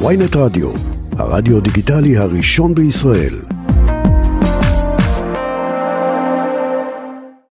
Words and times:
ויינט 0.00 0.36
רדיו, 0.36 0.70
הרדיו 1.18 1.60
דיגיטלי 1.60 2.16
הראשון 2.16 2.74
בישראל. 2.74 3.34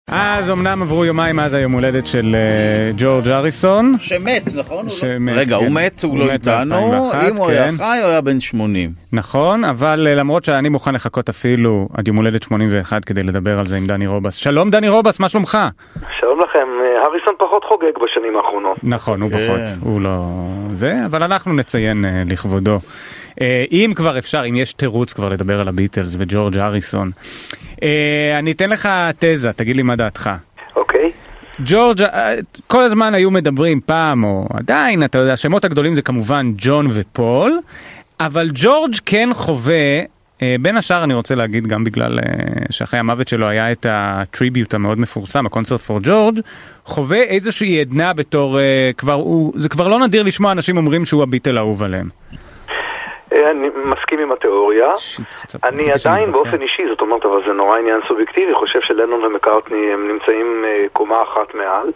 אז 0.08 0.52
אמנם 0.52 0.81
עברו 0.81 1.05
יומיים 1.05 1.36
מאז 1.36 1.54
היום 1.54 1.71
הולדת 1.71 2.07
של 2.07 2.36
uh, 2.36 2.94
ג'ורג' 2.97 3.28
אריסון. 3.28 3.96
שמת, 3.99 4.55
נכון? 4.55 4.89
שמת, 4.89 5.33
רגע, 5.36 5.57
כן. 5.57 5.65
הוא 5.65 5.73
מת, 5.73 6.04
הוא 6.04 6.12
הוא 6.12 6.20
לא 6.20 6.25
מת 6.25 6.48
איתנו, 6.48 6.75
ב-2001, 6.75 7.30
אם 7.30 7.36
הוא 7.36 7.50
היה 7.50 7.70
כן. 7.71 7.75
חי, 7.78 8.00
הוא 8.02 8.10
היה 8.10 8.21
בן 8.21 8.40
80. 8.40 8.90
נכון, 9.14 9.64
אבל 9.64 10.08
uh, 10.12 10.18
למרות 10.20 10.46
שאני 10.46 10.70
מוכן 10.70 10.96
לחכות 10.96 11.30
אפילו 11.30 11.88
עד 11.94 12.08
יום 12.08 12.18
הולדת 12.18 12.44
81 12.44 13.06
כדי 13.06 13.24
לדבר 13.24 13.60
על 13.60 13.68
זה 13.68 13.78
עם 13.78 13.88
דני 13.88 14.08
רובס. 14.08 14.36
שלום 14.36 14.70
דני 14.70 14.90
רובס, 14.90 15.20
מה 15.20 15.30
שלומך? 15.30 15.58
שלום 16.20 16.40
לכם, 16.40 16.48
אה, 17.20 17.23
הריסון 17.23 17.36
פחות 17.38 17.63
חוגג 17.63 18.04
בשנים 18.04 18.36
האחרונות. 18.36 18.77
נכון, 18.83 19.21
הוא 19.21 19.31
כן. 19.31 19.47
פחות, 19.47 19.59
הוא 19.81 20.01
לא... 20.01 20.25
זה, 20.69 20.93
אבל 21.05 21.23
אנחנו 21.23 21.54
נציין 21.54 22.05
uh, 22.05 22.32
לכבודו. 22.32 22.77
Uh, 23.29 23.41
אם 23.71 23.91
כבר 23.96 24.18
אפשר, 24.18 24.43
אם 24.50 24.55
יש 24.55 24.73
תירוץ 24.73 25.14
כבר 25.14 25.29
לדבר 25.29 25.60
על 25.60 25.68
הביטלס 25.68 26.15
וג'ורג' 26.19 26.57
אריסון. 26.57 27.11
Uh, 27.71 27.83
אני 28.39 28.51
אתן 28.51 28.69
לך 28.69 28.89
תזה, 29.19 29.54
תגיד 29.54 29.75
לי 29.75 29.82
מה 29.82 29.96
דעתך. 29.96 30.29
אוקיי? 30.75 31.11
ג'ורג', 31.65 32.02
אה, 32.02 32.36
כל 32.67 32.83
הזמן 32.83 33.13
היו 33.13 33.31
מדברים 33.31 33.81
פעם, 33.86 34.23
או 34.23 34.45
עדיין, 34.53 35.03
אתה 35.03 35.17
יודע, 35.17 35.33
השמות 35.33 35.66
הגדולים 35.66 35.94
זה 35.94 36.02
כמובן 36.02 36.52
ג'ון 36.58 36.88
ופול, 36.94 37.59
אבל 38.19 38.49
ג'ורג' 38.53 38.95
כן 39.05 39.30
חווה, 39.33 39.73
אה, 39.75 40.03
בין 40.61 40.78
השאר 40.78 41.03
אני 41.03 41.14
רוצה 41.14 41.36
להגיד 41.36 41.67
גם 41.67 41.84
בגלל 41.84 42.20
אה, 42.20 42.23
שאחרי 42.72 43.00
המוות 43.00 43.28
שלו 43.28 43.47
היה 43.47 43.72
את 43.72 43.86
הטריביוט 43.89 44.73
המאוד 44.73 45.00
מפורסם, 45.00 45.45
הקונצרט 45.45 45.81
פור 45.81 46.00
ג'ורג', 46.03 46.39
חווה 46.86 47.17
איזושהי 47.17 47.81
עדנה 47.81 48.14
בתור, 48.14 48.59
אה, 48.59 48.92
כבר 48.97 49.14
הוא, 49.14 49.53
זה 49.56 49.70
כבר 49.70 49.88
לא 49.88 50.00
נדיר 50.00 50.23
לשמוע 50.23 50.52
אנשים 50.52 50.78
אומרים 50.78 51.06
שהוא 51.06 51.23
הביטל 51.23 51.58
האהוב 51.58 51.83
עליהם. 51.83 52.09
אה, 53.33 53.52
אני 53.52 53.67
מסכים 53.86 54.20
עם 54.20 54.31
התיאוריה. 54.31 54.97
שיט, 54.97 55.25
אני 55.63 55.91
עדיין. 55.91 56.31
באופן 56.31 56.61
אישי, 56.61 56.83
זאת 56.89 57.02
אומרת, 57.02 57.25
אבל 57.25 57.41
זה 57.47 57.53
נורא 57.53 57.78
עניין 57.78 58.00
סובייקטיבי, 58.08 58.53
חושב 58.53 58.80
שלנון 58.81 59.25
ומקארטני 59.25 59.94
הם 59.94 60.08
נמצאים 60.08 60.66
אה, 60.67 60.85
קומה 60.94 61.23
אחת 61.23 61.56
מעל. 61.56 61.91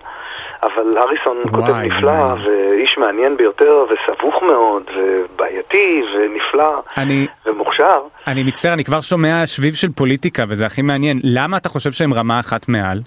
אבל 0.64 0.98
הריסון 0.98 1.38
כותב 1.52 1.74
נפלא, 1.74 2.12
וואי. 2.12 2.48
ואיש 2.48 2.98
מעניין 2.98 3.38
ביותר, 3.38 3.86
וסבוך 3.86 4.44
מאוד, 4.44 4.84
ובעייתי, 4.96 6.02
ונפלא, 6.16 6.82
אני, 6.98 7.28
ומוכשר. 7.46 8.02
אני 8.28 8.44
מצטער, 8.44 8.74
אני 8.74 8.84
כבר 8.84 9.02
שומע 9.02 9.46
שביב 9.46 9.74
של 9.74 9.92
פוליטיקה, 9.96 10.44
וזה 10.50 10.66
הכי 10.66 10.82
מעניין. 10.82 11.20
למה 11.24 11.58
אתה 11.58 11.70
חושב 11.70 11.92
שהם 11.92 12.14
רמה 12.14 12.40
אחת 12.40 12.70
מעל? 12.70 13.00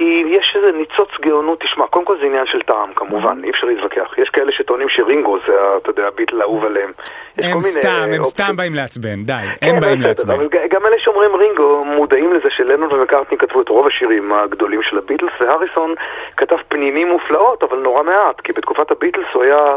כי 0.00 0.24
יש 0.26 0.56
איזה 0.56 0.72
ניצוץ 0.72 1.08
גאונות, 1.20 1.60
תשמע, 1.60 1.86
קודם 1.86 2.04
כל 2.04 2.16
זה 2.20 2.26
עניין 2.26 2.46
של 2.46 2.60
טעם, 2.60 2.92
כמובן, 2.94 3.40
אי 3.44 3.50
אפשר 3.50 3.66
להתווכח. 3.66 4.18
יש 4.18 4.28
כאלה 4.28 4.52
שטוענים 4.52 4.88
שרינגו 4.88 5.38
זה, 5.46 5.52
אתה 5.76 5.90
יודע, 5.90 6.06
הביטל 6.06 6.40
האהוב 6.40 6.64
עליהם. 6.64 6.92
הם 7.38 7.60
סתם, 7.60 8.08
הם. 8.14 8.24
סתם 8.24 8.56
באים 8.56 8.74
לעצבן, 8.74 9.24
די, 9.24 9.32
כן, 9.60 9.66
הם 9.66 9.80
באים 9.80 10.00
לעצבן. 10.00 10.34
אבל 10.34 10.48
גם 10.70 10.86
אלה 10.86 10.96
שאומרים 10.98 11.36
רינגו 11.36 11.84
מודעים 11.84 12.32
לזה 12.32 12.50
שלנון 12.50 12.92
ומקארטני 12.92 13.38
כתבו 13.38 13.62
את 13.62 13.68
רוב 13.68 13.86
השירים 13.86 14.32
הגדולים 14.32 14.82
של 14.82 14.98
הביטלס, 14.98 15.32
והריסון 15.40 15.94
כתב 16.36 16.56
פנינים 16.68 17.08
מופלאות, 17.08 17.62
אבל 17.62 17.78
נורא 17.78 18.02
מעט, 18.02 18.40
כי 18.40 18.52
בתקופת 18.52 18.90
הביטלס 18.90 19.26
הוא 19.32 19.42
היה 19.42 19.76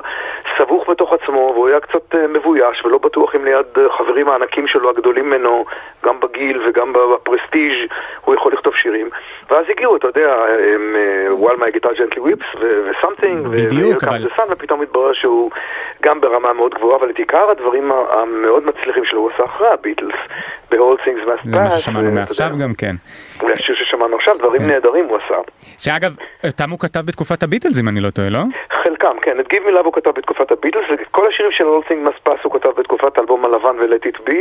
סבוך 0.57 0.89
בתוך 0.89 1.13
עצמו, 1.13 1.51
והוא 1.53 1.67
היה 1.67 1.79
קצת 1.79 2.15
אה, 2.15 2.27
מבויש, 2.27 2.85
ולא 2.85 2.97
בטוח 2.97 3.35
אם 3.35 3.45
ליד 3.45 3.65
אה, 3.77 3.83
חברים 3.97 4.29
הענקים 4.29 4.67
שלו 4.67 4.89
הגדולים 4.89 5.25
ממנו, 5.25 5.65
גם 6.05 6.19
בגיל 6.19 6.61
וגם 6.67 6.93
בפרסטיג', 6.93 7.91
הוא 8.21 8.35
יכול 8.35 8.53
לכתוב 8.53 8.75
שירים. 8.75 9.09
ואז 9.49 9.65
הגיעו, 9.69 9.95
אתה 9.95 10.07
יודע, 10.21 10.33
הם, 10.75 10.95
אה, 10.95 11.27
While 11.33 11.57
my 11.57 11.77
guitar 11.77 11.89
gently 11.97 12.19
weeps 12.19 12.59
ו- 12.61 12.81
ו-something, 12.85 13.47
בדיוק, 13.51 14.03
אבל- 14.03 14.27
the 14.27 14.39
sun, 14.39 14.43
ופתאום 14.51 14.81
התברר 14.81 15.13
שהוא 15.13 15.51
גם 16.03 16.21
ברמה 16.21 16.53
מאוד 16.53 16.73
גבוהה, 16.73 16.97
אבל 16.99 17.09
את 17.09 17.17
עיקר 17.17 17.49
הדברים 17.51 17.91
המאוד 17.91 18.63
מצליחים 18.65 19.05
שלו 19.05 19.19
הוא 19.21 19.31
עשה 19.33 19.45
אחרי 19.45 19.67
הביטלס, 19.67 20.15
ב-All 20.71 20.77
Things 21.05 21.27
Must 21.27 21.43
זה 21.49 21.51
מה 21.57 21.67
Pass. 21.67 21.79
ששמענו 21.79 22.11
מעכשיו 22.11 22.49
גם 22.61 22.73
כן. 22.73 22.95
והשיר 23.39 23.75
ששמענו 23.75 24.15
עכשיו, 24.15 24.37
דברים 24.37 24.61
כן. 24.61 24.67
נהדרים 24.67 25.05
הוא 25.05 25.17
עשה. 25.25 25.35
שאגב, 25.77 26.15
אותם 26.47 26.69
הוא 26.69 26.79
כתב 26.79 26.99
בתקופת 27.05 27.43
הביטלס 27.43 27.79
אם 27.79 27.87
אני 27.87 27.99
לא 27.99 28.09
טועה, 28.09 28.29
לא? 28.29 28.39
חלקם, 28.83 29.15
כן, 29.21 29.39
את 29.39 29.53
Me 29.53 29.55
Love 29.55 29.85
הוא 29.85 29.93
כתב 29.93 30.09
בתקופת 30.09 30.51
הביטלס, 30.51 30.85
ואת 30.89 30.99
כל 31.11 31.27
השירים 31.27 31.51
של 31.51 31.63
Must 32.05 32.29
Pass 32.29 32.39
הוא 32.43 32.53
כתב 32.53 32.69
בתקופת 32.77 33.17
האלבום 33.17 33.45
הלבן 33.45 33.75
ו-Let 33.79 34.05
It 34.07 34.29
Be, 34.29 34.33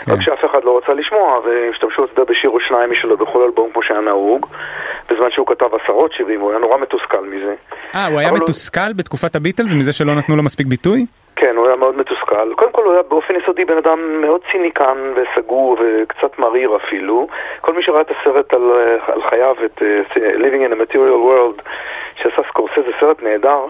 כן. 0.00 0.12
רק 0.12 0.20
שאף 0.20 0.44
אחד 0.50 0.64
לא 0.64 0.78
רצה 0.78 0.92
לשמוע, 0.92 1.40
והשתמשו, 1.44 2.04
אתה 2.04 2.20
יודע, 2.20 2.32
בשיר 2.32 2.50
או 2.50 2.60
שניים 2.60 2.90
משלו 2.90 3.16
בכל 3.16 3.42
אלבום 3.42 3.70
כמו 3.72 3.82
שהיה 3.82 4.00
נהוג, 4.00 4.46
בזמן 5.10 5.30
שהוא 5.30 5.46
כתב 5.46 5.66
עשרות 5.82 6.12
שירים, 6.12 6.40
הוא 6.40 6.50
היה 6.50 6.58
נורא 6.58 6.78
מתוסכל 6.78 7.24
מזה. 7.24 7.54
אה, 7.94 8.06
הוא 8.06 8.20
היה 8.20 8.32
מתוסכל 8.32 8.92
בתקופת 8.96 9.36
הביטלס 9.36 9.74
מזה 9.74 9.92
שלא 9.92 10.14
נתנו 10.14 10.36
לו 10.36 10.42
מספיק 10.42 10.66
ביטוי? 10.66 11.06
כן, 11.36 11.56
הוא 11.56 11.66
היה 11.66 11.76
מאוד 11.76 11.96
מתוסכל. 11.96 12.54
קודם 12.54 12.72
כל 12.72 12.82
הוא 12.84 12.92
היה 12.92 13.02
באופן 13.02 13.34
יסודי 13.36 13.64
בן 13.64 13.76
אדם 13.76 14.20
מאוד 14.20 14.40
ציניקן 14.52 14.96
וסגור 15.16 15.76
וקצת 15.80 16.38
מריר 16.38 16.76
אפילו. 16.76 17.28
כל 17.60 17.72
מי 17.72 17.82
שראה 17.82 18.00
את 18.00 18.10
הסרט 18.10 18.54
על, 18.54 18.62
אה, 18.62 19.14
על 19.14 19.22
חייו, 19.30 19.54
את 19.64 19.82
uh, 19.82 20.16
Living 20.16 20.62
in 20.66 20.72
a 20.72 20.76
Material 20.76 21.20
World, 21.28 21.62
שעשה 22.22 22.42
סקורסזה, 22.48 22.90
סרט 23.00 23.22
נהדר, 23.22 23.60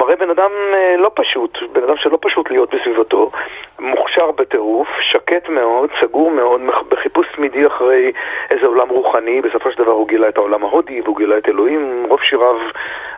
מראה 0.00 0.16
בן 0.16 0.30
אדם 0.30 0.50
אה, 0.74 0.96
לא 0.96 1.10
פשוט, 1.14 1.58
בן 1.72 1.82
אדם 1.84 1.96
שלא 1.96 2.18
פשוט 2.20 2.50
להיות 2.50 2.74
בסביבתו, 2.74 3.30
מוכשר 3.78 4.30
בטירוף, 4.30 4.88
שקט 5.00 5.48
מאוד, 5.48 5.90
סגור 6.00 6.30
מאוד, 6.30 6.60
בחיפוש 6.90 7.26
תמידי 7.36 7.66
אחרי 7.66 8.12
איזה 8.50 8.66
עולם 8.66 8.88
רוחני, 8.88 9.40
בסופו 9.40 9.72
של 9.72 9.82
דבר 9.82 9.92
הוא 9.92 10.08
גילה 10.08 10.28
את 10.28 10.36
העולם 10.36 10.64
ההודי 10.64 11.00
והוא 11.00 11.16
גילה 11.16 11.38
את 11.38 11.48
אלוהים, 11.48 12.06
רוב 12.08 12.20
שיריו 12.22 12.56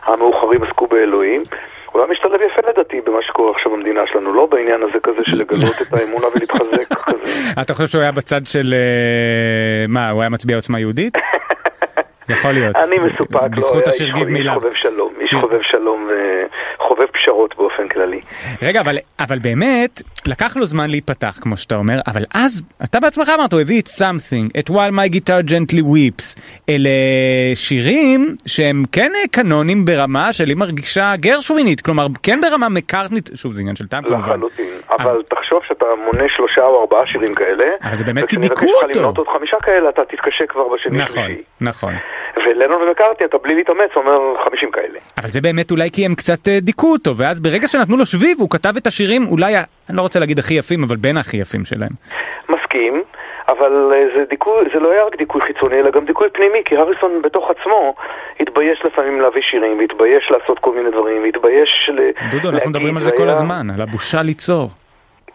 המאוחרים 0.03 0.63
עסקו 0.63 0.87
באלוהים. 0.87 1.41
הוא 1.91 2.01
היה 2.01 2.11
משתלב 2.11 2.41
יפה 2.41 2.69
לדעתי 2.69 3.01
במה 3.01 3.21
שקורה 3.21 3.51
עכשיו 3.51 3.71
במדינה 3.71 4.01
שלנו, 4.07 4.33
לא 4.33 4.45
בעניין 4.45 4.83
הזה 4.83 4.99
כזה 5.03 5.21
של 5.23 5.37
לגלות 5.37 5.81
את 5.81 5.93
האמונה 5.93 6.27
ולהתחזק 6.35 6.93
כזה. 6.93 7.33
אתה 7.61 7.73
חושב 7.73 7.87
שהוא 7.87 8.01
היה 8.01 8.11
בצד 8.11 8.45
של... 8.45 8.73
אה, 8.73 9.85
מה, 9.87 10.09
הוא 10.09 10.21
היה 10.21 10.29
מצביע 10.29 10.55
עוצמה 10.55 10.79
יהודית? 10.79 11.17
יכול 12.31 12.51
להיות. 12.51 12.75
אני 12.75 12.99
מסופק, 12.99 13.33
לא, 13.33 13.47
בזכות 13.47 13.87
היה 13.87 13.95
השיר 13.95 14.07
איש 14.07 14.13
גיב 14.13 14.27
איש 14.27 14.37
מילה. 14.37 14.53
חובב 14.53 14.73
שלום, 14.73 15.13
איש. 15.19 15.33
חובב 15.33 15.61
שלום 15.61 16.09
וחובב 16.77 17.05
פשרות 17.05 17.57
באופן 17.57 17.87
כללי. 17.87 18.21
רגע, 18.61 18.81
אבל, 18.81 18.97
אבל 19.19 19.39
באמת, 19.39 20.01
לקח 20.27 20.57
לו 20.57 20.65
זמן 20.65 20.89
להיפתח, 20.89 21.39
כמו 21.41 21.57
שאתה 21.57 21.75
אומר, 21.75 21.99
אבל 22.07 22.23
אז, 22.33 22.61
אתה 22.83 22.99
בעצמך 22.99 23.31
אמרת, 23.37 23.53
הוא 23.53 23.61
הביא 23.61 23.81
את 23.81 23.87
something, 23.87 24.59
את 24.59 24.69
while 24.69 24.93
my 24.93 25.15
guitar 25.15 25.49
gently 25.49 25.81
weeps. 25.81 26.39
אלה 26.69 26.89
שירים 27.55 28.35
שהם 28.45 28.83
כן 28.91 29.11
אה, 29.15 29.27
קנונים 29.31 29.85
ברמה 29.85 30.33
של 30.33 30.47
היא 30.47 30.57
מרגישה 30.57 31.13
גרשווינית, 31.15 31.81
כלומר, 31.81 32.07
כן 32.23 32.39
ברמה 32.41 32.69
מקארטנית, 32.69 33.29
שוב, 33.35 33.51
זה 33.51 33.61
עניין 33.61 33.75
של 33.75 33.87
טעם 33.87 34.03
כמובן. 34.03 34.19
לחלוטין. 34.19 34.65
אבל 34.89 35.21
תחשוב 35.29 35.59
שאתה 35.67 35.85
מונה 36.05 36.23
שלושה 36.35 36.61
או 36.65 36.81
ארבעה 36.81 37.07
שירים 37.07 37.35
כאלה, 37.35 37.65
אבל 37.83 37.97
זה 37.97 38.03
באמת 38.03 38.25
כי 38.25 38.35
וכשנבקש 38.35 38.59
דיכאו 38.59 38.79
לך 38.79 38.83
אותו. 38.83 38.99
למנות 38.99 39.17
עוד 39.17 39.27
חמישה 39.27 39.57
כאלה, 39.63 39.89
אתה 39.89 40.01
תתקשה 40.05 40.45
כבר 40.47 40.63
בשני 40.67 40.97
נכון, 40.97 41.23
שלישי. 41.25 41.41
נכון. 41.61 41.93
ולנון 42.45 42.81
ומקארטני, 42.81 43.27
אתה 43.27 43.37
בלי 43.37 43.55
להתאמץ 43.55 43.89
אומר 43.95 44.19
חמישים 44.45 44.71
כאלה. 44.71 44.99
אבל 45.21 45.29
זה 45.29 45.41
באמת 45.41 45.71
אולי 45.71 45.91
כי 45.91 46.05
הם 46.05 46.15
קצת 46.15 46.47
אה, 46.47 46.59
דיכאו 46.61 46.91
אותו, 46.91 47.17
ואז 47.17 47.39
ברגע 47.39 47.67
שנתנו 47.67 47.97
לו 47.97 48.05
שביב, 48.05 48.37
הוא 48.39 48.49
כתב 48.49 48.73
את 48.77 48.87
השירים 48.87 49.27
אולי, 49.27 49.55
אני 49.89 49.97
לא 49.97 50.01
רוצה 50.01 50.19
להגיד 50.19 50.39
הכי 50.39 50.53
יפים, 50.53 50.83
אבל 50.83 50.95
בין 50.95 51.17
הכי 51.17 51.37
יפים 51.37 51.65
שלהם. 51.65 51.89
מסכים, 52.49 53.03
אבל 53.49 53.91
אה, 53.93 54.05
זה 54.17 54.23
דיכוי, 54.29 54.53
זה 54.73 54.79
לא 54.79 54.91
היה 54.91 55.03
רק 55.03 55.15
דיכוי 55.17 55.41
חיצוני, 55.41 55.79
אלא 55.79 55.91
גם 55.91 56.05
דיכוי 56.05 56.27
פנימי, 56.33 56.59
כי 56.65 56.77
הריסון 56.77 57.21
בתוך 57.23 57.49
עצמו 57.49 57.95
התבייש 58.39 58.81
לפעמים 58.85 59.21
להביא 59.21 59.41
שירים, 59.41 59.77
והתבייש 59.79 60.31
לעשות 60.31 60.59
כל 60.59 60.73
מיני 60.75 60.91
דברים, 60.91 61.23
והתבייש 61.23 61.89
ל... 61.93 61.99
דודו, 62.31 62.49
אנחנו 62.49 62.51
להגיד, 62.51 62.67
מדברים 62.69 62.97
על 62.97 63.03
זה 63.03 63.09
והיה- 63.09 63.19
כל 63.21 63.29
הזמן, 63.29 63.69
על 63.75 63.81
הבושה 63.81 64.21
ליצור. 64.21 64.69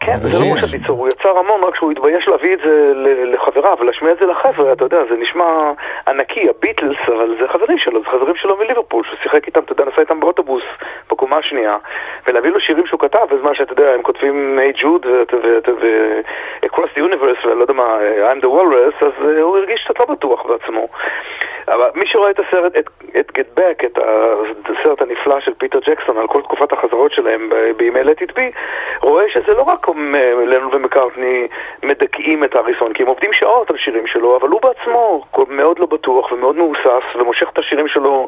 כן, 0.01 0.21
זה 0.21 0.29
לא. 0.29 0.45
מושג 0.45 0.77
ליצור, 0.77 0.99
הוא 0.99 1.09
יצר 1.09 1.39
המון, 1.39 1.65
רק 1.65 1.77
שהוא 1.77 1.93
התבייש 1.93 2.29
להביא 2.29 2.55
את 2.55 2.59
זה 2.65 2.93
לחבריו, 3.33 3.77
ולהשמיע 3.81 4.13
את 4.13 4.19
זה 4.19 4.27
לחבר'ה, 4.27 4.73
אתה 4.73 4.85
יודע, 4.85 4.99
זה 5.11 5.17
נשמע 5.17 5.73
ענקי, 6.09 6.49
הביטלס, 6.49 6.97
אבל 7.07 7.37
זה 7.41 7.49
חברים 7.49 7.79
שלו, 7.79 8.01
זה 8.01 8.07
חברים 8.07 8.37
שלו 8.37 8.57
מליברפול, 8.57 9.05
שהוא 9.05 9.17
שיחק 9.23 9.47
איתם, 9.47 9.61
אתה 9.61 9.73
יודע, 9.73 9.85
נסע 9.85 10.01
איתם 10.01 10.21
באוטובוס 10.21 10.63
בקומה 11.11 11.37
השנייה, 11.37 11.77
ולהביא 12.27 12.51
לו 12.51 12.61
שירים 12.61 12.87
שהוא 12.87 13.01
כתב, 13.01 13.27
בזמן 13.31 13.55
שאתה 13.55 13.73
יודע, 13.73 13.91
הם 13.95 14.03
כותבים 14.03 14.59
היי 14.59 14.73
ג'וד 14.83 15.07
ו-Across 15.07 16.99
the 16.99 17.01
Universe, 17.01 17.47
ולא 17.47 17.63
יודע 17.63 17.75
מה, 17.75 17.99
I'm 18.33 18.43
the 18.43 18.47
Walrus, 18.47 19.07
אז 19.07 19.27
אה, 19.29 19.43
הוא 19.43 19.59
הרגיש 19.59 19.85
קצת 19.85 20.01
לא 20.01 20.07
בטוח 20.07 20.47
בעצמו. 20.47 20.89
אבל 21.69 21.89
מי 21.95 22.07
שרואה 22.07 22.31
את 22.31 22.41
הסרט, 22.41 22.73
את, 22.79 22.89
את 23.21 23.39
Get 23.39 23.61
Back, 23.61 23.87
את 23.87 23.99
הסרט 24.65 25.03
הנפלא 25.03 25.41
של 25.41 25.55
פיטר 25.59 25.79
ג'קסון 25.87 26.19
על 26.19 26.27
כל 26.27 26.43
תקופת 26.43 26.73
החזרות 26.73 27.13
שלהם 27.13 27.51
בימי 27.77 28.01
Let 28.01 28.23
It 28.29 28.33
Be, 28.37 28.43
רואה 29.01 29.25
שזה 29.35 29.53
לא 29.53 29.63
רק 29.63 29.89
אה, 29.89 29.95
לנון 30.47 30.75
ומקארטני 30.75 31.47
מדכאים 31.83 32.45
את 32.45 32.57
אריסון, 32.57 32.93
כי 32.93 33.03
הם 33.03 33.09
עובדים 33.09 33.33
שעות 33.33 33.71
על 33.71 33.77
שירים 33.77 34.07
שלו, 34.07 34.37
אבל 34.37 34.49
הוא 34.49 34.61
בעצמו 34.63 35.25
מאוד 35.49 35.79
לא 35.79 35.87
בטוח 35.87 36.33
ומאוד 36.33 36.57
מהוסס, 36.57 37.05
ומושך 37.21 37.47
את 37.53 37.59
השירים 37.59 37.89
שלו 37.89 38.27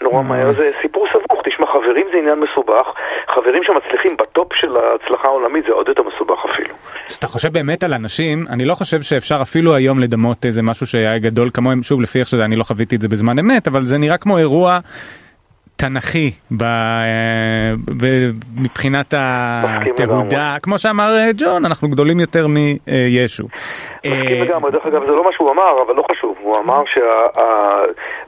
נורא 0.00 0.22
מהר. 0.22 0.52
זה 0.52 0.70
סיפור 0.82 1.06
סבוך, 1.12 1.42
תשמע, 1.44 1.66
חברים 1.66 2.06
זה 2.12 2.18
עניין 2.18 2.38
מסובך, 2.40 2.86
חברים 3.28 3.62
שמצליחים 3.64 4.16
בטופ 4.16 4.54
של 4.54 4.76
ההצלחה 4.76 5.28
העולמית 5.28 5.64
זה 5.64 5.72
עוד 5.72 5.88
יותר 5.88 6.02
מסובך 6.02 6.44
אפילו. 6.44 6.74
כשאתה 7.06 7.26
חושב 7.26 7.52
באמת 7.52 7.82
על 7.82 7.92
אנשים, 7.94 8.44
אני 8.50 8.64
לא 8.64 8.74
חושב 8.74 9.02
שאפשר 9.02 9.38
אפילו 9.42 9.74
היום 9.74 9.98
לדמות 9.98 10.44
איזה 10.44 10.62
משהו 10.62 10.86
שהיה 10.86 11.18
גדול 11.18 11.50
כמוהם, 11.54 11.82
שוב 11.82 12.00
לפי 12.00 12.18
איך 12.18 12.28
שזה, 12.28 12.44
אני 12.44 12.56
לא 12.56 12.64
חוויתי 12.80 12.96
את 12.96 13.00
זה 13.00 13.08
בזמן 13.08 13.38
אמת, 13.38 13.68
אבל 13.68 13.84
זה 13.84 13.98
נראה 13.98 14.16
כמו 14.16 14.38
אירוע 14.38 14.78
תנכי 15.80 16.30
ב, 16.50 16.62
אה, 16.62 17.72
ומבחינת 18.00 19.14
מסכים 19.64 19.92
התהודה, 19.92 20.56
כמו 20.62 20.78
שאמר 20.78 21.16
אה, 21.16 21.30
ג'ון, 21.36 21.64
אנחנו 21.64 21.88
גדולים 21.88 22.20
יותר 22.20 22.46
מישו. 22.46 23.44
מסכים 24.06 24.42
לגמרי, 24.42 24.70
דרך 24.70 24.86
אגב 24.86 25.00
זה 25.06 25.12
לא 25.12 25.24
מה 25.24 25.30
שהוא 25.32 25.50
אמר, 25.50 25.82
אבל 25.86 25.94
לא 25.94 26.04
חשוב, 26.10 26.36
הוא 26.42 26.56
אמר 26.58 26.82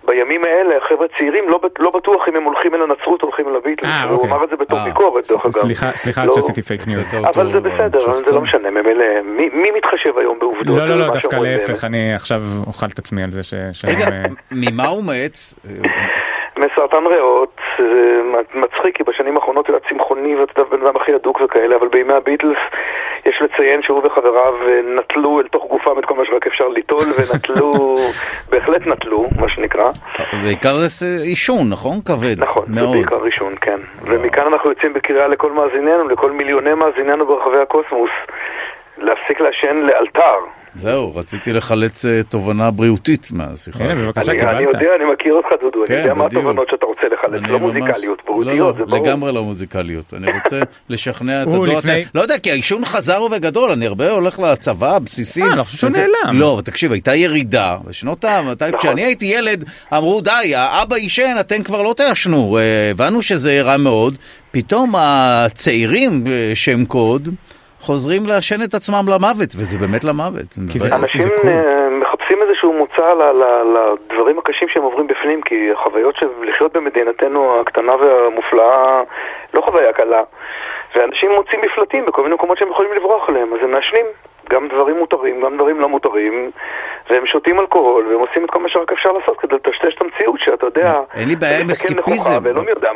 שבימים 0.05 0.45
האלה 0.45 0.77
החבר'ה 0.77 1.07
צעירים 1.19 1.49
לא 1.49 1.61
לא 1.79 1.91
בטוח 1.91 2.29
אם 2.29 2.37
הם 2.37 2.43
הולכים 2.43 2.75
אל 2.75 2.83
הנצרות 2.83 3.23
או 3.23 3.29
הולכים 3.29 3.49
אל 3.49 3.57
הביטלס, 3.57 3.91
אה, 3.91 4.05
הוא 4.05 4.17
אוקיי. 4.17 4.31
אמר 4.31 4.45
את 4.45 4.51
זה 4.51 4.57
בתור 4.57 4.79
אה, 4.79 4.85
ביקורת 4.85 5.25
דרך 5.31 5.41
אגב. 5.45 5.51
סליחה, 5.53 5.91
סליחה 5.97 6.25
לא- 6.25 6.35
שעשיתי 6.35 6.63
פייק 6.63 6.87
ניוז. 6.87 7.15
אבל 7.15 7.53
זה 7.53 7.61
בסדר, 7.61 8.13
זה. 8.13 8.35
לא 8.35 8.41
משנה, 8.41 8.71
ממילא, 8.71 9.05
מי 9.53 9.71
מתחשב 9.77 10.19
היום 10.19 10.39
בעובדות? 10.39 10.79
לא, 10.79 10.89
לא, 10.89 10.99
לא, 10.99 11.13
דווקא 11.13 11.37
להפך? 11.37 11.85
אני 11.85 12.15
עכשיו 12.15 12.43
אוכל 12.67 12.87
את 12.87 12.99
עצמי 12.99 13.23
על 13.23 13.31
זה 13.31 13.43
ש... 13.43 13.55
רגע, 13.85 14.05
אה, 14.05 14.23
ממה 14.51 14.87
הוא 14.87 15.05
מת? 15.05 15.37
מסרטן 16.65 17.07
ריאות, 17.07 17.61
זה 17.79 18.21
מצחיק 18.55 18.97
כי 18.97 19.03
בשנים 19.03 19.37
האחרונות 19.37 19.69
הוא 19.69 19.77
היה 19.77 19.89
צמחוני 19.89 20.37
ואתה 20.37 20.61
יודע, 20.61 20.77
בן 20.77 20.87
אדם 20.87 20.97
הכי 20.97 21.15
הדוק 21.15 21.41
וכאלה, 21.45 21.77
אבל 21.77 21.89
בימי 21.89 22.13
הביטלס 22.13 22.59
יש 23.27 23.43
לציין 23.43 23.83
שהוא 23.83 24.03
וחבריו 24.05 24.55
אה, 24.69 24.81
נטלו 24.97 25.41
אל 25.41 25.49
תוך 25.49 25.67
גופם 25.69 25.99
את 25.99 26.05
כל 26.05 26.15
מה 26.15 26.23
שרק 26.25 26.47
אפשר 26.47 26.69
ליטול, 26.69 27.05
ונטלו, 27.17 27.73
בהחלט 28.51 28.87
נטלו, 28.87 29.29
מה 29.41 29.49
שנקרא. 29.49 29.91
בעיקר 30.45 30.75
זה 30.75 31.07
עישון, 31.23 31.71
נכון? 31.71 32.01
כבד. 32.05 32.39
נכון, 32.39 32.65
זה 32.67 32.73
מאוד. 32.73 32.97
בעיקר 32.97 33.17
ראשון, 33.17 33.55
כן. 33.61 33.81
ומכאן 34.03 34.47
אנחנו 34.47 34.71
יוצאים 34.71 34.93
בקריאה 34.93 35.29
לכל 35.29 35.53
מאזיננו, 35.53 36.09
לכל 36.09 36.31
מיליוני 36.31 36.75
מאזיננו 36.75 37.27
ברחבי 37.27 37.59
הקוסמוס, 37.59 38.11
להפסיק 39.03 39.41
לעשן 39.41 39.77
לאלתר. 39.77 40.63
זהו, 40.75 41.17
רציתי 41.17 41.53
לחלץ 41.53 42.05
אה, 42.05 42.23
תובנה 42.29 42.71
בריאותית 42.71 43.29
מהשיחה. 43.33 43.85
הזאת. 43.85 44.05
בבקשה, 44.05 44.31
אני. 44.33 44.63
יודע, 44.63 44.89
אני 44.97 45.13
מכיר 45.13 45.35
אותך 45.35 45.49
דודו, 45.61 45.79
אני 45.79 45.87
כן, 45.87 45.95
יודע 45.95 46.15
מה. 46.15 46.27
התובנות 46.27 46.69
שאתה 46.71 46.87
רוצה 46.87 47.03
לחלץ, 47.13 47.43
לא 47.49 47.59
מוזיקליות, 47.59 48.19
לא, 48.29 48.35
בריאותיות, 48.35 48.75
זה 48.75 48.81
לא, 48.81 48.87
ברור. 48.87 49.07
לגמרי 49.07 49.33
לא 49.33 49.45
מוזיקליות. 49.45 50.15
אני 50.15 50.27
רוצה 50.45 50.61
לשכנע 50.89 51.43
את 51.43 51.47
הדור 51.49 51.79
הצעיר. 51.79 52.09
לא 52.15 52.21
יודע, 52.21 52.39
כי 52.39 52.51
העישון 52.51 52.85
חזר 52.85 53.23
וגדול, 53.31 53.71
אני 53.71 53.87
הרבה 53.87 54.11
הולך 54.11 54.39
לצבא, 54.39 54.99
בסיסים. 54.99 55.45
אה, 55.45 55.53
אני 55.53 55.65
חושב 55.65 55.79
שהוא 55.79 55.91
נעלם. 55.91 56.41
לא, 56.41 56.61
תקשיב, 56.65 56.93
הייתה 56.93 57.15
ירידה. 57.15 57.77
בשנות 57.85 58.25
ה... 58.25 58.41
נכון. 58.41 58.79
כשאני 58.79 59.05
הייתי 59.05 59.27
ילד, 59.27 59.65
אמרו, 59.93 60.21
די, 60.21 60.55
האבא 60.55 60.97
עישן, 60.97 61.37
אתם 61.41 61.63
כבר 61.63 61.83
לא 61.83 61.95
תעשנו. 61.97 62.59
אה, 62.59 62.91
הבנו 62.91 63.23
שזה 63.23 63.63
רע 63.63 63.77
מאוד. 63.77 64.17
פתאום 64.51 64.95
הצעירים, 64.99 66.25
אה, 66.27 66.51
שם 66.55 66.85
קוד, 66.85 67.29
חוזרים 67.87 68.27
לעשן 68.27 68.63
את 68.65 68.75
עצמם 68.75 69.05
למוות, 69.09 69.51
וזה 69.59 69.79
באמת 69.79 70.05
למוות. 70.05 70.51
אנשים. 70.93 71.29
אה, 71.45 71.89
מחפשים 72.03 72.39
איזשהו 72.43 72.73
מוצא 72.73 73.09
לדברים 73.75 74.39
הקשים 74.39 74.69
שהם 74.69 74.83
עוברים 74.83 75.07
בפנים, 75.07 75.43
כי 75.43 75.73
החוויות 75.73 76.17
של 76.17 76.27
לחיות 76.43 76.73
במדינתנו 76.73 77.61
הקטנה 77.61 77.95
והמופלאה 77.97 79.03
לא 79.55 79.61
חוויה 79.61 79.93
קלה. 79.93 80.23
ואנשים 80.97 81.31
מוצאים 81.31 81.61
מפלטים 81.61 82.07
בכל 82.07 82.23
מיני 82.23 82.35
מקומות 82.35 82.59
שהם 82.59 82.71
יכולים 82.71 82.93
לברוח 82.93 83.29
אליהם, 83.31 83.53
אז 83.55 83.59
הם 83.63 83.71
מעשנים. 83.71 84.07
גם 84.51 84.69
דברים 84.75 84.97
מותרים, 84.99 85.41
גם 85.45 85.57
דברים 85.57 85.81
לא 85.81 85.89
מותרים, 85.89 86.51
והם 87.11 87.27
שותים 87.27 87.61
אלכוהול, 87.61 88.07
והם 88.07 88.21
עושים 88.21 88.45
את 88.45 88.51
כל 88.51 88.63
מה 88.63 88.69
שרק 88.69 88.93
אפשר 88.93 89.13
לעשות 89.13 89.37
כדי 89.41 89.55
לטשטש 89.55 89.95
את 89.97 90.03
המציאות, 90.03 90.41
שאתה 90.45 90.67
יודע... 90.67 90.95
אין 91.15 91.29
לי 91.29 91.37
בעיה 91.37 91.61
עם 91.61 91.71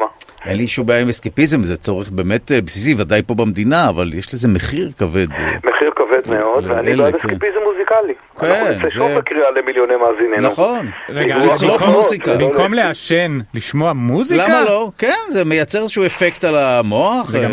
מה. 0.01 0.07
אין 0.47 0.57
לי 0.57 0.67
שום 0.67 0.87
בעיה 0.87 1.01
עם 1.03 1.09
אסקפיזם, 1.09 1.63
זה 1.63 1.77
צורך 1.77 2.11
באמת 2.11 2.53
אה, 2.53 2.61
בסיסי, 2.61 2.95
ודאי 2.99 3.23
פה 3.27 3.35
במדינה, 3.35 3.89
אבל 3.89 4.11
יש 4.15 4.35
לזה 4.35 4.49
מחיר 4.49 4.91
כבד. 4.99 5.33
אה. 5.33 5.53
מחיר 5.65 5.91
כבד 5.97 6.35
מאוד, 6.35 6.65
ואני 6.69 6.97
בעד 6.97 7.13
כן. 7.17 7.19
אסקפיזם 7.19 7.59
מוזיקלי. 7.65 8.15
כן, 8.41 8.47
אנחנו 8.47 8.79
נצא 8.79 8.89
שוב 8.91 9.09
זה- 9.13 9.19
בקריאה 9.19 9.51
למיליוני 9.51 9.95
מאזיננו. 9.97 10.49
נכון. 10.49 10.87
לצרוך 11.09 11.73
במקום- 11.83 11.91
מוזיקה. 11.95 12.35
לא 12.35 12.39
במקום 12.39 12.75
להפסיק. 12.75 13.11
לעשן, 13.13 13.39
לשמוע 13.55 13.93
מוזיקה? 13.93 14.45
למה 14.49 14.65
לא? 14.65 14.91
כן, 14.99 15.15
זה 15.29 15.45
מייצר 15.45 15.79
איזשהו 15.79 16.07
אפקט 16.07 16.45
על 16.45 16.55
המוח. 16.57 17.31
זה 17.31 17.39
אה. 17.39 17.49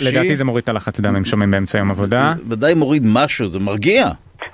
לדעתי 0.00 0.36
זה 0.36 0.44
מוריד 0.44 0.62
את 0.62 0.68
הלחץ 0.68 1.00
דם, 1.00 1.16
הם 1.16 1.24
שומעים 1.24 1.50
באמצע 1.50 1.78
יום 1.78 1.90
עבודה. 1.90 2.32
ודאי 2.50 2.74
מוריד 2.74 3.02
משהו, 3.06 3.37
זה 3.46 3.58
מרגיע. 3.58 4.04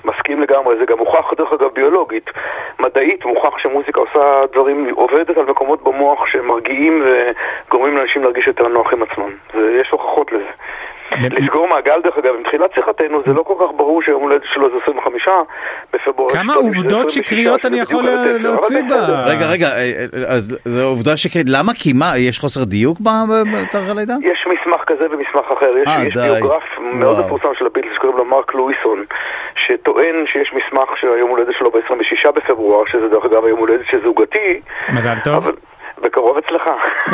מסכים 0.05 0.43
לגמרי, 0.43 0.77
זה 0.79 0.85
גם 0.85 0.99
מוכח 0.99 1.33
דרך 1.39 1.53
אגב 1.53 1.69
ביולוגית. 1.75 2.31
מדעית 2.79 3.25
מוכח 3.25 3.59
שמוזיקה 3.59 4.01
עושה 4.01 4.47
דברים, 4.53 4.87
עובדת 4.95 5.37
על 5.37 5.45
מקומות 5.45 5.83
במוח 5.85 6.27
שמרגיעים 6.27 7.03
וגורמים 7.05 7.97
לאנשים 7.97 8.23
להרגיש 8.23 8.47
יותר 8.47 8.69
נוח 8.69 8.93
עם 8.93 9.03
עצמם. 9.03 9.31
זה, 9.55 9.79
יש 9.81 9.91
הוכחות 9.91 10.33
לזה. 10.33 10.51
לסגור 11.23 11.69
מעגל 11.69 12.01
דרך 12.05 12.19
אגב, 12.19 12.35
עם 12.35 12.43
תחילת 12.43 12.71
שיחתנו 12.75 13.23
זה 13.27 13.33
לא 13.33 13.43
כל 13.43 13.55
כך 13.61 13.77
ברור 13.77 14.03
שיום 14.03 14.23
הולדת 14.23 14.43
שלו 14.53 14.71
זה 14.71 14.77
25 14.83 15.23
בפברואר. 15.93 16.35
כמה 16.35 16.55
עובדות 16.55 17.07
26, 17.07 17.15
שקריות 17.15 17.67
אני 17.67 17.81
יכול 17.81 18.05
להוציא. 18.41 18.83
בה? 18.89 19.25
רגע, 19.27 19.47
רגע, 19.47 19.69
אה, 19.69 19.77
אה, 19.77 20.35
אז 20.35 20.59
זו 20.65 20.85
עובדה 20.85 21.17
שקרית. 21.17 21.47
למה? 21.49 21.73
כי 21.75 21.93
מה, 21.93 22.19
יש 22.19 22.39
חוסר 22.39 22.65
דיוק 22.65 22.99
בתאריך 23.01 23.91
הלידה? 23.91 24.15
יש 24.23 24.47
מסמך 24.47 24.81
כזה 24.87 25.07
ומסמך 25.11 25.53
אחר, 25.59 25.79
יש, 25.79 25.89
אה. 25.89 26.25
ביוגרף 26.25 26.63
מאוד. 26.81 27.27
מפורסם 27.27 27.49
של 27.59 27.67
הביטלס 27.67 27.93
שקוראים 27.95 28.19
לו 28.19 28.25
מרק 28.25 28.55
לואיסון, 28.55 29.05
שטוען 29.57 30.25
שיש 30.27 30.53
מסמך 30.53 30.89
שהיום 31.01 31.31
הולדת 31.31 31.55
שלו 31.59 31.71
ב-26 31.71 32.31
בפברואר, 32.31 32.85
שזה 32.87 33.09
דרך 33.09 33.25
אגב 33.25 33.45
היום 33.45 33.59
הולדת 33.59 33.87
של 33.91 34.01
זוגתי, 34.05 34.61
מזל 34.93 35.19
טוב. 35.25 35.51
בקרוב 36.15 36.37
אצלך. 36.39 36.63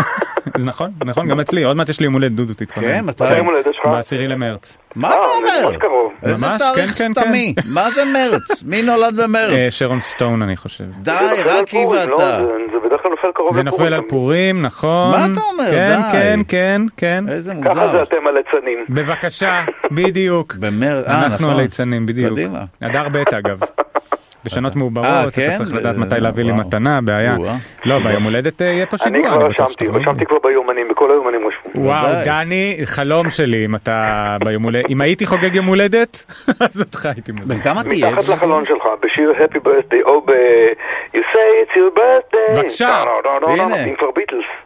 זה 0.61 0.67
נכון, 0.67 0.91
נכון, 1.05 1.29
גם 1.29 1.41
אצלי, 1.41 1.63
עוד 1.65 1.77
מעט 1.77 1.89
יש 1.89 2.01
לי 2.01 2.05
יום 2.05 2.15
הולדת 2.15 2.33
דודו, 2.33 2.55
תתכונן. 2.55 2.87
כן, 2.87 3.05
מתי? 3.05 3.37
יום 3.37 3.47
הולדת 3.47 3.75
שלך? 3.75 3.87
בעשירי 3.87 4.29
למרץ. 4.29 4.79
מה 4.97 5.09
אה, 5.11 5.15
אתה 5.15 5.23
זה 5.23 5.87
אומר? 5.87 6.11
איזה 6.23 6.47
תאריך 6.59 6.91
כן, 6.99 7.05
כן, 7.05 7.13
סתמי? 7.21 7.55
מה 7.75 7.91
זה 7.91 8.03
מרץ? 8.05 8.65
מי 8.65 8.83
נולד 8.83 9.21
אה, 9.21 9.27
במרץ? 9.27 9.73
שרון 9.73 10.01
סטון 10.01 10.43
אני 10.43 10.57
חושב. 10.57 10.85
די, 11.03 11.11
זה 11.31 11.43
רק 11.45 11.69
היא 11.69 11.85
פורים, 11.85 12.09
לא? 12.11 12.15
ואתה. 12.15 12.41
זה- 12.43 12.47
זה 12.73 12.89
בדרך 12.89 13.03
כלל 13.03 13.11
נופל 13.11 13.29
קרוב 13.35 13.55
זה 13.55 13.63
לפורים. 13.63 13.85
נופל 13.87 13.95
על 13.95 14.09
פורים, 14.09 14.63
נכון. 14.63 15.11
מה 15.21 15.27
אתה 15.33 15.41
אומר? 15.53 15.71
כן, 15.71 16.01
די. 16.03 16.13
כן, 16.13 16.41
כן, 16.49 16.83
כן. 16.97 17.25
איזה 17.29 17.53
ככה 17.65 17.75
זה 17.75 17.81
מוזר. 17.81 18.03
אתם 18.03 18.17
הליצנים. 18.27 18.85
בבקשה, 18.89 19.65
בדיוק. 19.91 20.55
במרץ, 20.61 21.07
אה, 21.07 21.25
אנחנו 21.27 21.47
נכון. 21.47 21.61
הליצנים, 21.61 22.07
בדיוק. 22.07 22.33
קדימה. 22.33 22.61
אדר 22.81 23.09
ב' 23.09 23.17
אגב. 23.35 23.61
בשנות 24.45 24.73
אה, 24.73 24.79
מעוברות, 24.79 25.35
כן? 25.35 25.51
אתה 25.55 25.65
צריך 25.65 25.75
לדעת 25.75 25.97
מתי 25.97 26.15
להביא 26.21 26.45
לי. 26.45 26.53
מתנה, 26.53 27.01
בעיה. 27.01 27.37
לא. 27.85 27.99
ביום 27.99 28.23
הולדת 28.23 28.63
אה, 28.63 28.67
יהיה 28.67 28.87
פה 28.87 28.97
אני 29.07 29.19
שיגוע. 29.19 29.37
כבר 29.39 29.49
בטוח 29.49 29.67
רשמתי. 29.67 29.87
רשמתי 29.89 30.27
כבר 30.27 30.39
ביומנים, 30.43 30.89
בכל 30.91 31.11
היומנים 31.11 31.41
רשמו. 31.49 31.85
וואו. 31.85 32.25
דני, 32.25 32.77
חלום 32.85 33.31
שלי 33.31 33.65
אם 33.65 33.75
אתה 33.75 34.37
ביום 34.45 34.63
הולדת, 34.63 34.91
אם 34.91 35.01
הייתי 35.01 35.27
חוגג 35.27 35.55
יום 35.55 35.67
הולדת, 35.67 36.25
אז 36.61 36.81
אותך 36.81 37.07
הייתי 37.07 37.33
מודה. 37.33 37.55
בן 37.55 37.61
כמה 37.61 37.83
תהיה? 37.85 38.11
מתחת 38.11 38.29
לחלון 38.29 38.67
שלך, 38.67 38.85
בשיר 39.03 39.33
Happy 39.39 39.59
Birthday, 39.67 40.05
או 40.05 40.21
ב... 40.21 40.31
You 41.15 41.19
say 41.19 41.49
it's 41.65 41.77
your 41.77 41.99
birthday. 41.99 42.61
בבקשה. 42.61 43.05
לא, 43.05 43.21
לא, 43.25 43.41
לא, 43.41 43.63
הנה. 43.63 43.97
כבר. 43.99 44.11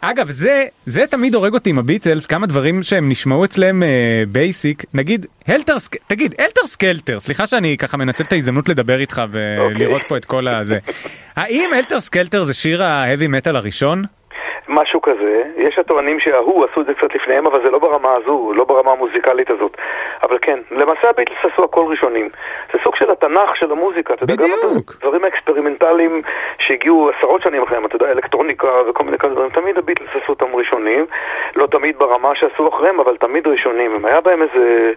אגב, 0.01 0.31
זה, 0.31 0.65
זה 0.87 1.07
תמיד 1.07 1.35
הורג 1.35 1.55
אותי 1.55 1.71
עם 1.71 1.79
הביטלס, 1.79 2.27
כמה 2.27 2.47
דברים 2.47 2.83
שהם 2.83 3.09
נשמעו 3.09 3.45
אצלם 3.45 3.83
basic, 4.29 4.85
נגיד, 4.95 5.27
Helter, 5.49 5.77
תגיד, 6.07 6.35
Skelter, 6.67 7.21
סליחה 7.21 7.47
שאני 7.47 7.77
ככה 7.77 7.97
מנצל 7.97 8.25
את 8.25 8.33
ההזדמנות 8.33 8.69
לדבר 8.69 8.99
איתך 8.99 9.23
ולראות 9.71 10.03
פה 10.09 10.17
את 10.17 10.25
כל 10.25 10.49
הזה. 10.49 10.79
האם 11.37 11.71
Helter 11.77 12.01
Skelter 12.01 12.45
זה 12.45 12.55
שיר 12.55 12.83
ה 12.83 12.90
heavy 12.90 13.27
metal 13.27 13.57
הראשון? 13.57 14.05
משהו 14.69 15.03
כזה, 15.03 15.43
יש 15.57 15.79
הטוענים 15.79 16.21
שההוא 16.21 16.65
עשו 16.65 16.81
את 16.81 16.87
זה 16.87 16.95
קצת 16.95 17.15
לפניהם, 17.15 17.47
אבל 17.47 17.61
זה 17.65 17.71
לא 17.71 17.79
ברמה 17.79 18.15
הזו, 18.15 18.53
לא 18.57 18.65
ברמה 18.65 18.93
המוזיקלית 18.93 19.51
הזאת. 19.51 19.77
אבל 20.23 20.39
כן, 20.43 20.59
למעשה 20.71 21.11
הביטלס 21.11 21.39
עשו 21.53 21.65
הכל 21.65 21.87
ראשונים. 21.89 22.29
זה 22.73 22.79
סוג 22.85 22.97
של 22.97 23.11
התנ"ך 23.11 23.57
של 23.57 23.73
המוזיקה, 23.73 24.15
אתה 24.15 24.23
יודע, 24.25 24.35
גם 24.37 24.49
בדיוק. 24.69 24.93
הדברים 24.97 25.25
האקספרימנטליים 25.25 26.23
שהגיעו 26.59 27.11
עשרות 27.11 27.43
שנים 27.43 27.63
אחריהם, 27.63 27.87
אתה 27.87 27.97
יודע, 27.97 28.11
אלקטרוניקה 28.11 28.69
וכל 28.89 29.05
מיני 29.05 29.19
כאלה 29.19 29.33
דברים, 29.35 29.51
תמיד 29.51 29.79
הביטלס 29.79 30.09
עשו 30.11 30.33
אותם 30.33 30.55
ראשונים, 30.55 31.07
לא 31.57 31.67
תמיד 31.67 31.99
ברמה 31.99 32.35
שעשו 32.35 32.69
אחריהם, 32.69 33.01
אבל 33.01 33.17
תמיד 33.17 33.47
ראשונים. 33.47 33.95
הם 33.95 34.05
היה 34.05 34.21
בהם 34.21 34.43
איזה 34.43 34.93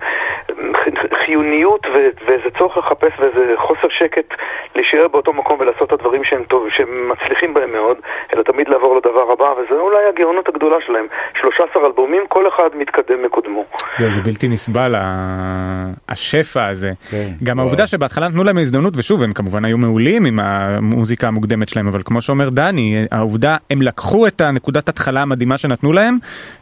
ח- 0.73 1.13
חיוניות 1.25 1.87
ואיזה 2.25 2.49
צורך 2.57 2.77
לחפש 2.77 3.11
ואיזה 3.19 3.53
חוסר 3.55 3.87
שקט 3.89 4.33
להישאר 4.75 5.07
באותו 5.07 5.33
מקום 5.33 5.57
ולעשות 5.59 5.87
את 5.87 5.93
הדברים 5.93 6.23
שהם 6.23 6.43
טוב, 6.43 6.69
שהם 6.69 7.09
מצליחים 7.09 7.53
בהם 7.53 7.71
מאוד, 7.71 7.97
אלא 8.35 8.43
תמיד 8.43 8.69
לעבור 8.69 8.97
לדבר 8.97 9.31
הבא, 9.31 9.53
וזה 9.57 9.79
אולי 9.79 9.97
הגאונות 10.09 10.49
הגדולה 10.49 10.75
שלהם. 10.85 11.05
13 11.41 11.85
אלבומים, 11.85 12.23
כל 12.27 12.47
אחד 12.47 12.69
מתקדם 12.77 13.23
מקודמו. 13.25 13.65
יואו, 13.99 14.11
זה 14.11 14.21
בלתי 14.21 14.47
נסבל, 14.47 14.95
ה- 14.95 15.67
השפע 16.09 16.67
הזה. 16.67 16.91
כן, 17.11 17.27
גם. 17.43 17.59
העובדה 17.59 17.87
שבהתחלה 17.87 18.27
נתנו 18.27 18.43
להם 18.43 18.57
הזדמנות, 18.57 18.93
ושוב, 18.97 19.23
הם 19.23 19.33
כמובן 19.33 19.65
היו 19.65 19.77
מעולים 19.77 20.25
עם 20.25 20.39
המוזיקה 20.39 21.27
המוקדמת 21.27 21.69
שלהם, 21.69 21.87
אבל 21.87 22.01
כמו 22.05 22.21
שאומר 22.21 22.49
דני, 22.49 23.05
העובדה, 23.11 23.57
הם 23.69 23.81
לקחו 23.81 24.27
את 24.27 24.41
הנקודת 24.41 24.89
התחלה 24.89 25.21
המדהימה 25.21 25.57
שנתנו 25.57 25.93
להם, 25.93 26.17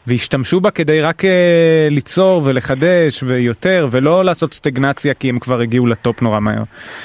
והשתמשו 0.08 0.60
בה 0.60 0.72
כדי 0.72 1.02
רק 1.02 1.26
אה, 1.26 1.32
ליצור 1.92 2.42
ולחדש 2.46 3.24
ויותר, 3.24 3.88
ולא 3.92 4.24
לעשות 4.24 4.54
סטגנציה 4.54 5.14
כי 5.14 5.30
הם 5.30 5.40
כבר 5.40 5.60
הגיעו 5.60 5.88
ל 5.88 5.96
top 5.96 6.22
נורא 6.22 6.40
מהר. 6.40 6.64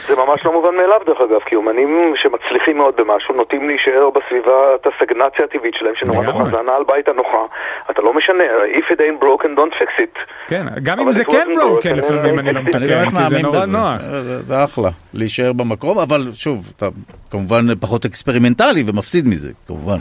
זה 0.09 0.15
ממש 0.17 0.41
לא 0.45 0.53
מובן 0.53 0.75
מאליו 0.77 1.01
דרך 1.07 1.19
אגב, 1.21 1.41
כי 1.47 1.55
אומנים 1.57 2.13
שמצליחים 2.17 2.77
מאוד 2.77 2.95
במשהו 2.97 3.35
נוטים 3.37 3.69
להישאר 3.69 4.11
בסביבת 4.11 4.87
הסטגנציה 4.87 5.45
הטבעית 5.45 5.75
שלהם, 5.81 5.95
שנורא. 5.97 6.27
נוחה, 6.27 6.45
זה 6.51 6.59
הנעל 6.59 6.83
בית 6.89 7.09
הנוחה. 7.09 7.45
אתה 7.91 8.03
לא 8.03 8.15
משנה, 8.15 8.45
If 8.73 8.93
it 8.93 9.01
ain't 9.01 9.25
broken, 9.25 9.47
don't 9.59 9.83
fix 9.83 10.03
it. 10.03 10.19
כן, 10.49 10.67
גם 10.83 11.01
אם 11.01 11.13
זה 11.13 11.25
כן 11.25 11.47
broken, 11.57 11.89
לפעמים 11.97 12.39
אני 12.39 12.53
לא 12.53 12.61
מתקן, 12.63 12.79
כי 13.11 13.29
זה 13.29 13.43
נורא. 13.43 13.67
נוח. 13.67 13.99
זה- 14.01 14.43
זה 14.43 14.65
אחלה, 14.65 14.89
להישאר 15.15 15.53
במקום, 15.53 15.99
אבל 15.99 16.21
שוב, 16.33 16.73
אתה 16.77 16.87
כמובן 17.31 17.75
פחות 17.81 18.05
אקספרימנטלי 18.05 18.85
ומפסיד 18.87 19.29
מזה, 19.29 19.53
כמובן. 19.67 19.97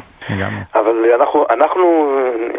אבל 0.76 0.96
אנחנו, 1.20 1.46
אנחנו 1.50 2.12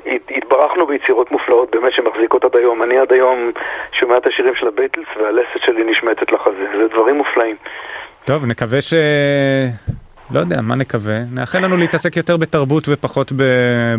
הת- 0.06 0.30
התברכנו 0.36 0.86
ביצירות 0.86 1.32
מופלאות 1.32 1.68
באמת 1.72 1.92
שמחזיקות 1.92 2.44
עד 2.44 2.56
היום. 2.56 2.82
אני 2.82 2.98
עד 2.98 3.12
היום 3.12 3.50
שומע 3.92 4.16
את 4.16 4.26
השירים 4.26 4.54
של 4.56 4.68
הביטלס 4.68 5.04
והלסת 5.22 5.60
שלי 5.66 5.84
נשמטת 5.90 6.32
לחזה. 6.32 6.66
זה 6.78 6.88
דברים 6.92 7.16
מופלאים. 7.16 7.56
טוב, 8.24 8.44
נקווה 8.46 8.80
ש... 8.80 8.94
לא 10.32 10.40
יודע, 10.40 10.60
מה 10.60 10.74
נקווה? 10.74 11.18
נאחל 11.32 11.58
לנו 11.58 11.76
להתעסק 11.76 12.16
יותר 12.16 12.36
בתרבות 12.36 12.84
ופחות 12.88 13.32
ב... 13.32 13.42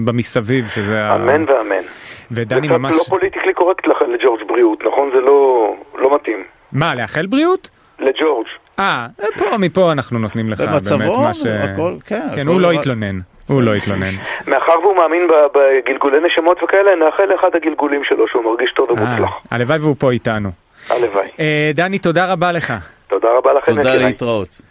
במסביב, 0.05 0.67
שזה 0.67 1.03
ה... 1.03 1.15
אמן 1.15 1.45
ואמן. 1.49 1.83
ודני 2.31 2.61
זה 2.61 2.67
קצת 2.67 2.77
ממש... 2.77 2.95
לא 2.95 3.03
פוליטיקלי 3.09 3.53
קורקט 3.53 3.87
לך 3.87 3.97
לג'ורג' 4.13 4.41
בריאות, 4.47 4.79
נכון? 4.87 5.09
זה 5.13 5.21
לא, 5.21 5.73
לא 5.97 6.15
מתאים. 6.15 6.43
מה, 6.71 6.95
לאחל 6.95 7.25
בריאות? 7.25 7.69
לג'ורג'. 7.99 8.45
אה, 8.79 9.07
פה, 9.37 9.57
מפה 9.57 9.91
אנחנו 9.91 10.19
נותנים 10.19 10.49
לך 10.49 10.61
באמת 10.61 11.07
מה 11.17 11.33
ש... 11.33 11.45
הכל, 11.45 11.93
כן. 12.05 12.19
כן, 12.35 12.41
הכל 12.41 12.51
הוא 12.51 12.61
לא 12.61 12.67
רק- 12.67 12.75
התלונן. 12.79 13.19
הוא 13.47 13.61
לא 13.61 13.75
התלונן. 13.75 14.07
מאחר 14.47 14.71
והוא 14.83 14.95
מאמין 14.95 15.27
בגלגולי 15.55 16.17
נשמות 16.27 16.63
וכאלה, 16.63 16.95
נאחל 16.95 17.23
לאחד 17.25 17.49
הגלגולים 17.55 18.01
שלו 18.03 18.27
שהוא 18.27 18.43
מרגיש 18.43 18.73
טוב 18.75 18.89
אה, 18.89 18.93
ומוצלח. 18.95 19.29
הלוואי 19.51 19.79
והוא 19.79 19.95
פה 19.99 20.11
איתנו. 20.11 20.49
הלוואי. 20.89 21.27
אה, 21.39 21.71
דני, 21.73 21.99
תודה 21.99 22.31
רבה 22.31 22.51
לך. 22.51 22.73
תודה 23.07 23.27
רבה 23.37 23.53
לכם, 23.53 23.75
תודה. 23.75 23.95
להתראות. 23.95 24.70